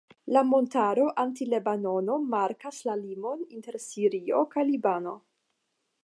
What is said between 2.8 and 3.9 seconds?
la limon inter